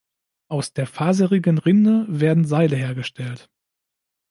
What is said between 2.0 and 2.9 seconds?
werden Seile